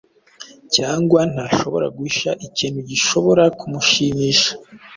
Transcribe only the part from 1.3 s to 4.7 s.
ntashobora guhisha ikintu gishobora kumushimisha